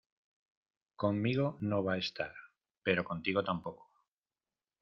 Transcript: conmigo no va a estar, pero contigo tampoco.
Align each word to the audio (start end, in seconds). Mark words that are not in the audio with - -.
conmigo 1.03 1.45
no 1.67 1.83
va 1.83 1.93
a 1.93 1.99
estar, 1.99 2.33
pero 2.81 3.03
contigo 3.05 3.43
tampoco. 3.43 3.91